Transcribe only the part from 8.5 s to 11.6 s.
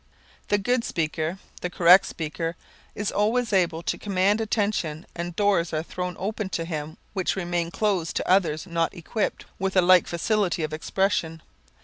not equipped with a like facility of expression.